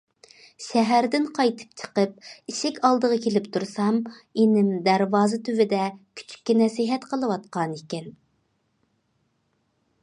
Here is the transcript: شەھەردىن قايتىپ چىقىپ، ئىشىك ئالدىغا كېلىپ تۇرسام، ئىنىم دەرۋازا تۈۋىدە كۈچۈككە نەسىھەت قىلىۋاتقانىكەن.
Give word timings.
شەھەردىن 0.67 1.25
قايتىپ 1.39 1.75
چىقىپ، 1.81 2.15
ئىشىك 2.53 2.79
ئالدىغا 2.89 3.19
كېلىپ 3.25 3.51
تۇرسام، 3.57 4.01
ئىنىم 4.45 4.73
دەرۋازا 4.89 5.41
تۈۋىدە 5.49 5.83
كۈچۈككە 6.21 6.59
نەسىھەت 6.65 7.09
قىلىۋاتقانىكەن. 7.15 8.11